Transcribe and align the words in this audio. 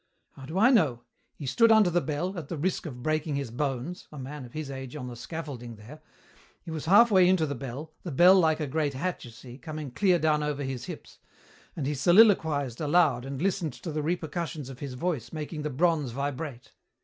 "How 0.31 0.47
do 0.47 0.57
I 0.57 0.71
know? 0.71 1.03
He 1.35 1.45
stood 1.45 1.71
under 1.71 1.91
the 1.91 2.01
bell, 2.01 2.35
at 2.35 2.49
the 2.49 2.57
risk 2.57 2.87
of 2.87 3.03
breaking 3.03 3.35
his 3.35 3.51
bones 3.51 4.07
a 4.11 4.17
man 4.17 4.45
of 4.45 4.53
his 4.53 4.71
age 4.71 4.95
on 4.95 5.05
the 5.05 5.15
scaffolding 5.15 5.75
there! 5.75 6.01
He 6.63 6.71
was 6.71 6.85
halfway 6.85 7.29
into 7.29 7.45
the 7.45 7.53
bell, 7.53 7.93
the 8.01 8.11
bell 8.11 8.33
like 8.33 8.59
a 8.59 8.65
great 8.65 8.95
hat, 8.95 9.23
you 9.23 9.29
see, 9.29 9.59
coming 9.59 9.91
clear 9.91 10.17
down 10.17 10.41
over 10.41 10.63
his 10.63 10.85
hips. 10.85 11.19
And 11.75 11.85
he 11.85 11.93
soliloquized 11.93 12.81
aloud 12.81 13.25
and 13.25 13.43
listened 13.43 13.73
to 13.73 13.91
the 13.91 14.01
repercussions 14.01 14.69
of 14.69 14.79
his 14.79 14.95
voice 14.95 15.31
making 15.31 15.61
the 15.61 15.69
bronze 15.69 16.13
vibrate. 16.13 16.73